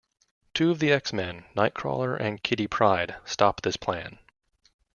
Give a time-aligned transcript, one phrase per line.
[0.55, 4.17] Two of the X-Men, Nightcrawler and Kitty Pryde, stop this plan.